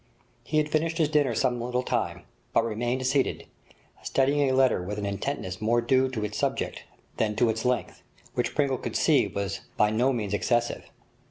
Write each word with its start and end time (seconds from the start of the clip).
He 0.43 0.57
had 0.57 0.67
finished 0.71 0.97
his 0.97 1.09
dinner 1.09 1.35
some 1.35 1.61
little 1.61 1.83
time, 1.83 2.23
but 2.53 2.63
remained 2.65 3.05
seated, 3.05 3.45
studying 4.01 4.49
a 4.49 4.55
letter 4.55 4.81
with 4.81 4.97
an 4.97 5.05
intentness 5.05 5.61
more 5.61 5.79
due 5.79 6.09
to 6.09 6.25
its 6.25 6.39
subject 6.39 6.85
than 7.17 7.35
to 7.35 7.49
its 7.49 7.65
length, 7.65 8.01
which 8.33 8.55
Pringle 8.55 8.79
could 8.79 8.95
see 8.95 9.27
was 9.27 9.59
by 9.77 9.91
no 9.91 10.11
means 10.11 10.33
excessive. 10.33 10.89